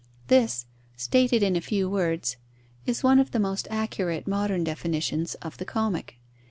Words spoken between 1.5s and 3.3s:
a few words, is one of